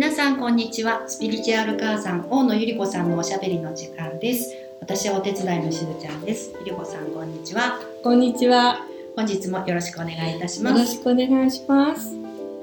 [0.00, 1.06] 皆さんこんにちは。
[1.06, 4.56] スピリチュアル母さん大野ゆり子さんのおしゃべりの時間です。
[4.80, 6.54] 私はお手伝いのしずちゃんです。
[6.60, 7.78] ゆり子さんこんにちは。
[8.02, 8.80] こんにちは。
[9.14, 12.16] 本日もよろしくお願いいたしまよろすしくお願いします。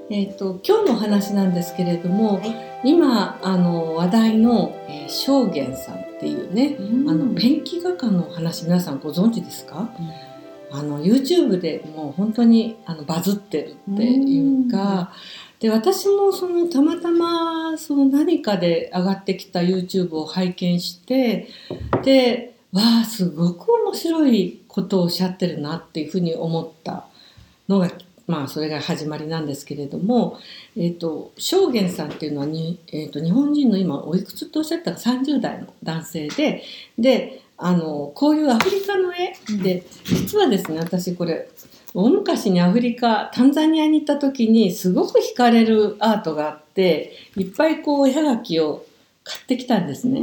[0.09, 2.55] えっ、と今日のお話なんですけれども、はい。
[2.83, 6.75] 今あの話題の、えー、正元さんっていうね、
[7.07, 9.91] あのペンキ画家のお話皆さんご存知ですか？
[10.71, 15.13] あの YouTube でもう本当にあのバズってるっていうか、
[15.59, 21.47] で私もそのたまたまその何かで上がってきた YouTube を拝見して
[22.03, 27.07] でわあすごく面白いことをおっしゃってるなっていうふうに思った
[27.67, 27.91] のが
[28.27, 30.37] まあそれが始まりなんですけれども、
[30.75, 36.61] えっと正元さんっていうのはに、えっと日本人の今おいくつっておっしゃったか30代の男性で
[36.99, 41.49] であのこういうアフリカの絵で実はですね私これ
[41.99, 48.85] 大昔にアフリカタンザニアに行った時にすごく惹かれるアートがあっていっぱいこう絵はがきを
[49.23, 50.21] 買ってきたんですね。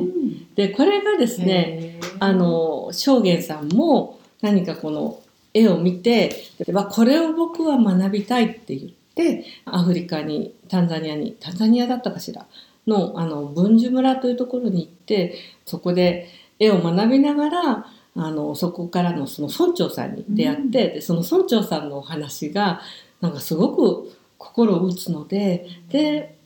[0.54, 5.18] でこれがですねあの正元さんも何かこの
[5.52, 6.44] 絵を見て
[6.92, 12.46] これを僕は学びたいって言ってアフリカにタンザニアにタンザニアだったかしら？
[12.86, 15.34] のあの文殊村というところに行って
[15.66, 16.28] そこで
[16.60, 22.80] 絵を学びながらあのそこからのその村長さんに出会って、でその村長さんのお話が
[23.20, 26.38] なんかすごく心を打つのでで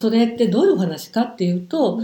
[0.00, 2.00] それってどういうお話かっていうと、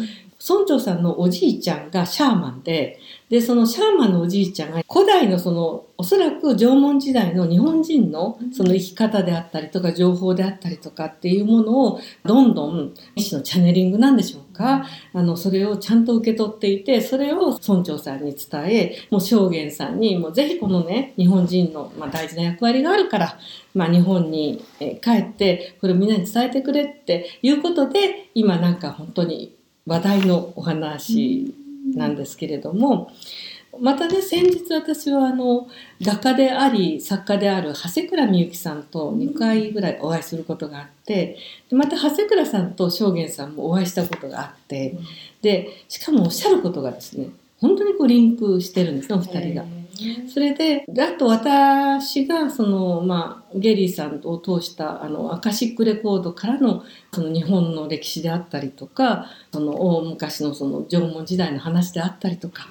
[0.48, 2.98] 村長さんのおじいちゃんがシャーマンで、
[3.28, 14.84] で、そのシャーマンのおじいちゃんが古代のその、おそらく縄文時代の日本人のその生き方であったりとか情報であったりとかっていうものをどんどん一種のチャネリングなんでしょうか。
[15.12, 23.38] あの、それをちゃんと受け取っていて、それを村長さんに伝え、もう正元さんにもうぜひこのね、日本人のまあ大事な役割があるから、
[23.74, 29.54] まあ日本にえー帰って、これをみんなに伝えてくれっていうことで、今なんか本当に
[29.87, 31.54] 話題のお話
[31.94, 33.10] なんですけれども、
[33.81, 35.66] またね、先日私はあの、
[36.03, 41.38] 画家であり、作家である長谷倉みゆきさんと2回ぐらいお会いすることがあって、
[41.70, 44.94] でまた長谷倉さんと正元さんもお会いしたことがあって、
[45.41, 47.28] で、しかもおっしゃることがですね、
[47.60, 49.64] 本当にこうリンクしてるんですね、お二人が。
[50.32, 62.69] それで、であと私が、その、まあ、ゲリーさんを通した、あの、アカシックレコードからの、その日本の歴史であったりとか、その大昔のその縄文時代の話であったりとか、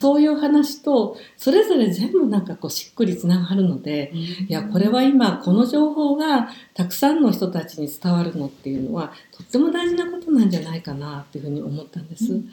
[0.00, 4.12] そういう話と、それぞれ全部なんかこうしっくりつながるので、
[4.48, 12.32] いや、これは今、この情報がたくさんの人たちに伝わるのっていうのは、とっても大事なことなんじゃないかなっていうふうに思ったんです。
[12.32, 12.50] うん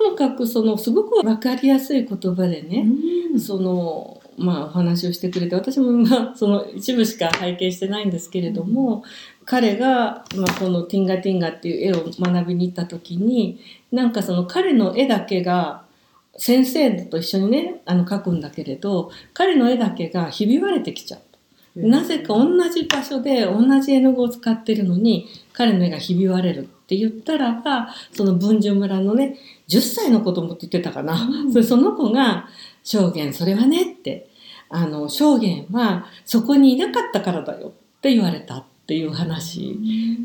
[0.00, 2.86] ともかく、その、すごくわかりやすい言葉でね、
[3.32, 3.40] うん。
[3.40, 9.04] その、まあ、お話をしてくれて、私も、まあ、その一部しか拝見してないんですけれども、
[9.44, 13.60] 彼が、まあ、このティンガティンガっていう絵を学びに行った時に、
[13.92, 15.84] なんかその彼の絵だけが、
[16.38, 21.20] 先生と一緒にね、あの、描くんだけれど、彼の絵だけがひび割れてきちゃう。
[21.76, 31.22] なぜか同じ場所で同じ絵の具を使ってるのに、彼の絵がひび割れるって言ったらば、その文殊村のね、10歳の子供って言ってたかな。
[31.22, 32.48] うんそれその子が、
[32.82, 34.28] 証言、それはねって、
[34.68, 39.78] あの、証言はそこにいなかったからだよって言われたっていう話。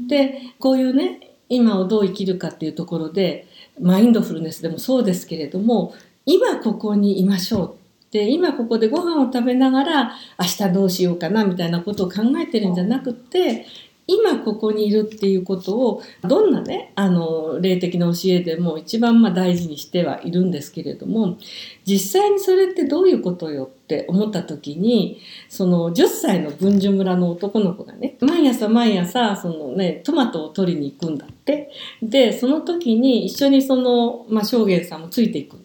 [0.07, 3.45] で、こういうね、今をどう生きるかっていうところで、
[3.79, 5.93] マインドフルネスでもそうですけれども、
[6.25, 7.75] 今ここにいましょう
[8.05, 13.67] って、今ここでご飯を食べながら、明日どうしようかなみたいなことを考えてるんじゃなくって、
[14.07, 21.37] 今ここにいるっていうことを、どんなね、あの、霊的な教えでも一番まあ大事にしてはいるんですけれども、
[21.85, 31.71] 実際にそれってどういうことよって思った時に、その10歳の文殊村の男の子がね、毎朝毎朝、そのね、トマトを取りに行くんだって。
[32.03, 35.57] で、その時に一緒にその、まあ、正元さんもついていく。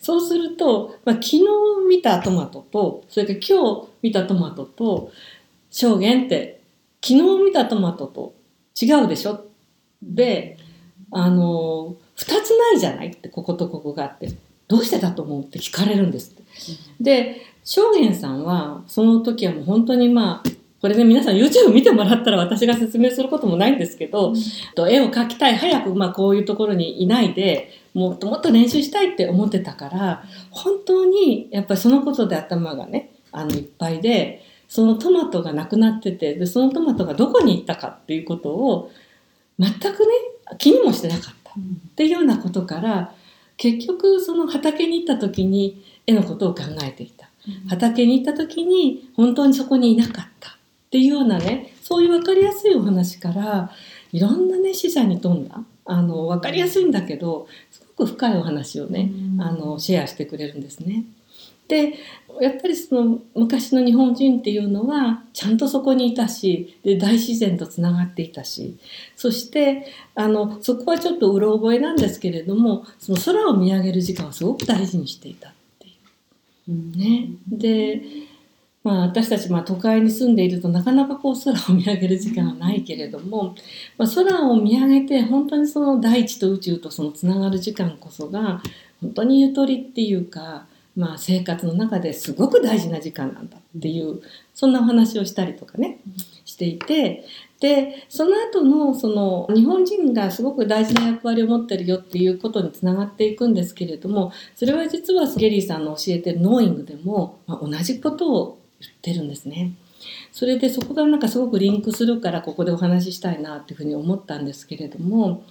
[0.00, 1.42] そうすると、まあ、昨日
[1.88, 5.12] 見たトマトと、それから今日見たトマトと、
[5.70, 6.53] 正元って、
[7.06, 8.34] 昨日見たトマトと
[8.80, 9.44] 違うでしょ？
[10.02, 10.56] で、
[11.10, 13.08] あの、二つないじゃない？
[13.08, 14.30] って、こことここがあって。
[14.68, 15.42] どうしてだと思う？
[15.42, 16.42] って聞かれるんですって。
[17.02, 24.32] で、正元さんは、その時はもう本当にまあ、これで皆さん YouTube 見てもらったら私が説明することもないんですけど、
[24.74, 38.90] と絵を描きたい、早くまあこういうところにいないで、もっともっと練習したいって思ってたから、本当にやっぱりそのことで頭がね、あのいっぱいで、そのトマトがなくなってて、で、そのトマトがどこに行ったかっていうことを、
[39.58, 39.90] 全くね、
[40.58, 41.50] 気にもしてなかった。
[41.52, 41.54] っ
[41.94, 43.14] ていうようなことから、
[43.56, 47.28] 結局その畑に行った時に絵のことを考えていた。
[47.68, 50.52] 畑に行った時に本当にそこにいなかったっ
[50.90, 53.70] ていうようなね、そういうわかりやすいお話から、
[54.12, 61.04] いろんなね視座に富んだあの分かりやすいんだけどすごく深いお話をね、あのシェアしてくれるんですね。
[61.68, 61.94] で
[62.40, 68.76] やっぱりその昔の日本人っていうのはちゃんとそこにいたしで大自然とつながっていたし。
[69.16, 75.92] そしてあのそこはちょっとうろ覚えなんですけれどもその空を見上げる時間をすごく大事にしていたってい
[76.68, 76.98] う。
[76.98, 78.02] ね、で
[78.84, 83.54] まあ、私たちまあ都会に住んでいるとなかなかこう空を見上げる時間はないけれども、
[83.96, 88.60] まあ、空を見上げて本当にその大地と宇宙とそのつながる時間こそが
[89.00, 90.66] 本当にゆとりっていうか
[90.96, 94.22] まあ、生活の中ですごく大事な時間なんだっていう
[94.54, 95.98] そんなお話をしたりとかね
[96.44, 97.24] していて
[97.60, 109.72] でその後のその日本人がすごく大事な役割を持ってるよっていうことにつながっていくんですけれどもそれは実はゲリーさんの教えてるノーイングでも、まあ、同じことを言ってるんですね。
[110.32, 115.44] それでそこがなんかすごくリンクするからここでお話ししたいなっていうふうに思ったんですけれども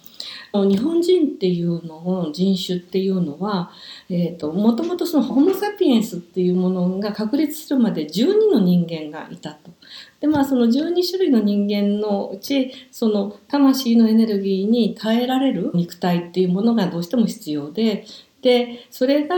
[0.53, 3.71] 日本人っていうのを人種っていうのは、
[4.09, 9.71] えーと、もともとそのホモ・サピエンスっていうものが確立するまで12の人間がいたと。
[10.19, 18.05] でまあその12種類の人間のうちその魂のエネルギーに耐えられる肉体っていうものがどうしても必要で
[18.41, 19.35] でそれが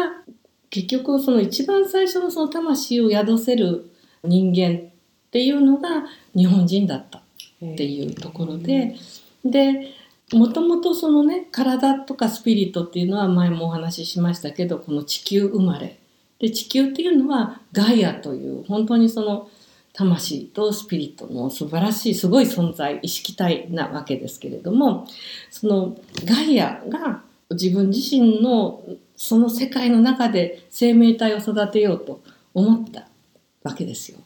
[0.69, 3.89] 結局その一番最初のその魂を宿せる
[4.23, 4.89] 人間
[5.35, 7.21] っていうのが日本人だったっ
[7.75, 8.95] ていうところで
[9.43, 9.93] で
[10.31, 15.99] もともとそのね体とかスピリットっていうのは前もお話ししましたけどこの地球生まれ
[16.39, 19.49] で地球っていうのはガイアという本当にその
[19.91, 25.05] 魂とスピリットの素晴らしいすごい存在意識体なわけですけれども
[25.51, 28.81] そのガイアが自分自身の
[29.17, 32.21] その世界の中で生命体を育てようと
[32.53, 33.09] 思った
[33.63, 34.19] わけですよ。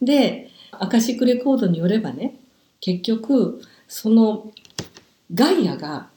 [0.00, 2.36] でアカシックレコードによればね
[2.80, 4.52] 結局その
[5.32, 6.08] ガイアが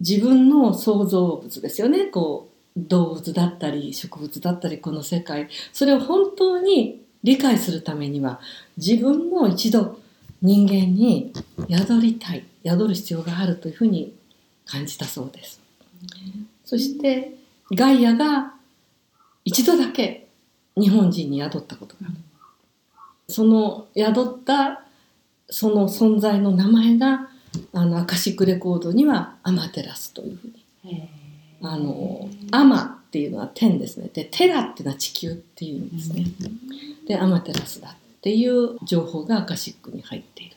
[0.00, 8.40] 自分の創造物ですよねこう動物だったり植物だったりこの世界それを本当に理解するためには
[8.76, 10.00] 自分も一度
[10.40, 11.32] 人間に
[11.70, 14.14] 宿りたい宿る必要があるというふうに
[14.66, 15.60] 感じたそうです。
[16.64, 17.34] そして
[17.72, 18.54] ガイアが
[19.44, 20.26] 一度だけ
[20.76, 22.16] 日本人に宿ったことがある。
[23.28, 24.84] その宿った
[25.48, 27.28] その存在の名前が
[27.72, 31.08] あのアカシックレコードにはアマテラスというふうに。
[31.64, 34.10] あのアマっていうのは天ですね。
[34.12, 36.24] でテラっていうのは地球っていうんですね。
[37.06, 40.56] でアマテラスだっていう情報がアカシックに入っている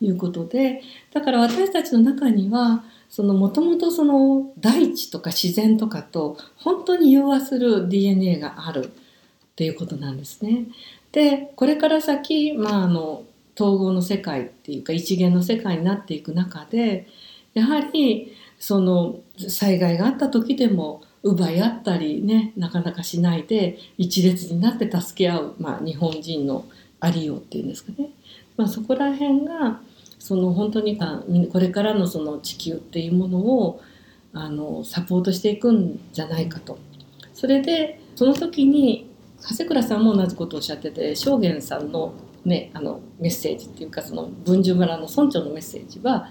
[0.00, 0.82] ということで
[1.12, 10.64] だから私たちの中にはそのもともとその大地とか自然とかと本当に融和する DNA があるっていうことなんですね。
[11.12, 13.24] でこれから先、まあ、あの
[13.54, 17.06] 統合の世界っていうか一元の世界になっていく中で
[17.54, 26.64] やはりその災害があった時でも奪い合ったりねなかなかしないで一列になって助け合う、まあ、日本人の
[27.00, 28.10] ありようっていうんですかね、
[28.56, 29.80] まあ、そこら辺が
[30.18, 30.98] その本当に
[31.52, 33.80] これからのその地球っていうものを
[34.32, 36.78] あのサポートしていくんじゃないかと。
[37.34, 39.11] それでその時に
[39.48, 42.14] 長谷倉さんも同じことをおっしゃってて正元さんの
[42.44, 46.28] ね、あのメッセージっていうかその文殊村の村長のメッセージは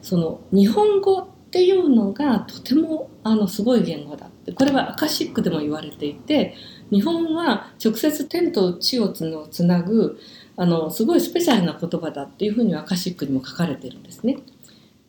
[0.00, 6.54] その日本語っていうのがとてもあのすごい言語だってこれはアカシックでも言われていて
[6.90, 10.18] 日本は直接天と地をつなぐ
[10.56, 14.38] あのすごいスペシャルな言葉だっていうふうにアカシックにも書かれてるんですね。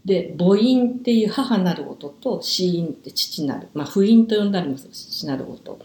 [0.04, 5.80] で母音っていう母なる音と子音って父なる、まあ、父音と呼んだりもする父なる音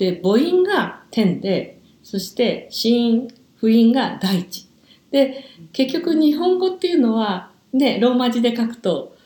[0.00, 3.28] で母音が天でそして子音
[3.60, 4.66] 符音が大地。
[5.10, 9.16] で、結局日本語っていうのは、ね、ローマ字で書くと、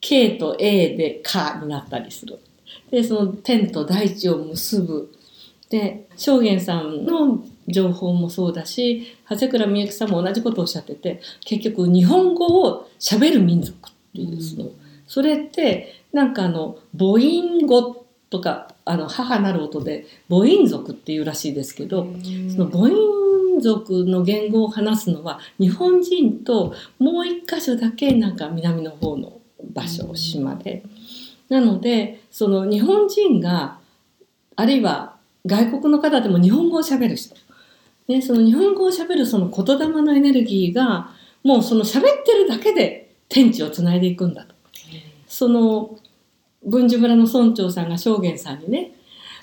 [0.00, 2.40] K と A でかになったりする。
[2.90, 5.12] で、その天と大地を結ぶ。
[5.70, 14.70] で、正元さんの情報もそうだし、長谷倉美幸さんも同じことをおっしゃってて、結局日本語を喋る民族っていうその、
[15.06, 22.06] それって、なんかあの、母音語とか、あの、母なる音で母音族っていうらしいですけど、
[22.54, 29.40] その母音族の言語を話すのは日本人ともう一箇所だけなんか南の方の
[29.72, 30.82] 場所島で。
[31.48, 33.78] なのでその日本人が
[34.56, 35.16] あるいは
[35.46, 37.36] 外国の方でも日本語をしゃべる人、
[38.08, 41.10] ね、その日本語をしゃべるその言霊のエネルギーが
[41.44, 44.54] もうその喋ってるだけで天地をつないでいくんだと。
[45.28, 45.98] その
[46.66, 48.92] 文殊村の村長さんが証言さんにね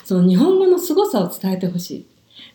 [0.04, 2.06] その日本語の凄さを伝えてほしい。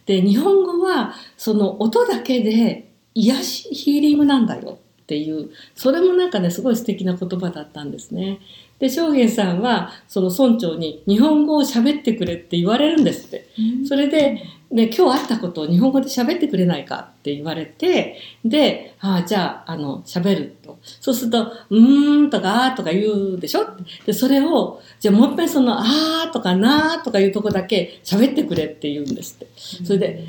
[0.06, 8.40] で、日本語はその音だけで癒し、ヒーリングなんだよっていうそれもなんかねすごい素敵な言葉だったんですね。
[8.78, 13.48] で正元さんはその村長に日本語を喋ってくれって言われるんですって。
[13.86, 20.78] それでで今日あったことを日本語で喋ってくれないかって言われてで、ああじゃああの喋ると。
[21.00, 23.60] そうすると「うーん」とか「あー」とか言うでしょ？
[24.04, 29.46] でそれをじゃあもう一遍その「あー」とか「なー」とかいうとこだけ喋ってくれって言うんですって。
[29.56, 30.26] それで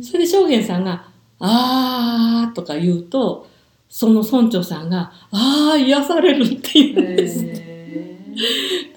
[0.00, 1.04] それで正元さんが
[1.38, 3.46] 「あー」とか言うと
[3.90, 7.44] その村長さんが「あー癒される」って言うんです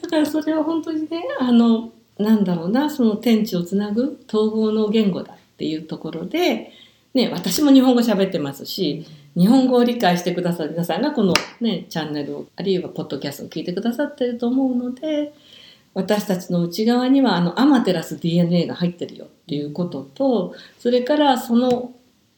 [0.01, 6.71] だからそれは本当にねあのなんだろうなその天地をつなぐ統合の言語だっていうところで、
[7.13, 9.05] ね、私も日本語喋ってますし
[9.35, 15.33] 日本語を理解してくださる皆さんがこの、ね、チャンネルをあるいはポッドキャストを聞いてくださってると思うので
[15.93, 21.91] 私たちの内側にはあのアマテラス DNA が入ってるよっていうこととそれからその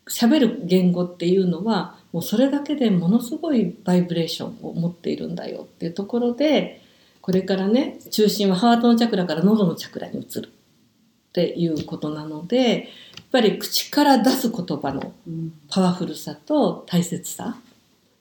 [0.07, 6.81] 喋る言語っていうのはもうそれだけでものすごいバイブレーションを持っているんだよっていうところで
[7.27, 10.47] これからね中心はハートのチャクラから喉のチャクラに移る。
[10.47, 12.85] っていうことなのでやっ
[13.33, 15.11] ぱり口から出す言葉の
[15.69, 17.57] パワフルさと大切さ。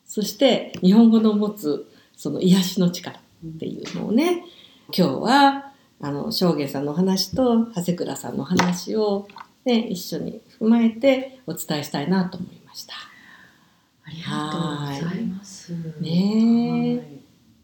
[0.04, 4.44] そして日本語の持つその癒しの力っていうのをね
[4.92, 9.28] 今日はあの正元さんのお話と長谷倉さんの話を、
[9.64, 12.94] ね、一緒に踏まえてお伝えしたいなと思いました。
[14.04, 15.72] ありがとうございます。
[16.00, 16.10] ね。
[16.10, 16.25] え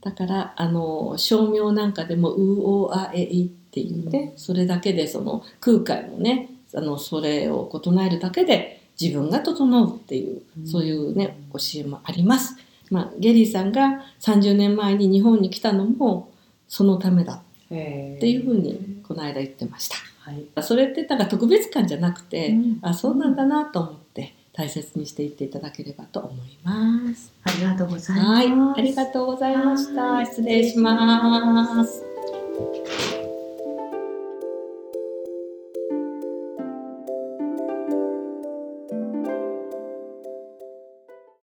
[0.03, 12.57] だからあの照明なんかでも「うおあえい」っていうね、それだけでその空海もねあのそれを唱えるだけで自分が整うっていう、そういうね教えもあります。
[12.91, 16.31] まあ、ゲリーさんが30年前に日本に来たのも
[16.69, 17.37] そのためだっ
[17.71, 19.97] てっていうふうにこの間言ってました。
[20.19, 20.63] はい。
[20.63, 27.33] それってなんか特別感じゃなくて、うんあそうなんだなと思って大切にしていっていただければと思います。
[27.45, 28.29] ありがとうございます。
[28.31, 30.03] はい、ありがとうございました。
[30.03, 32.05] はい失礼します。